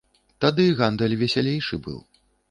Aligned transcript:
Тады 0.43 0.63
гандаль 0.79 1.13
весялейшы 1.23 1.75
быў. 1.89 1.99